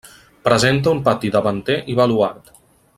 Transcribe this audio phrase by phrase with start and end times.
[0.47, 2.51] Presenta un pati davanter i baluard.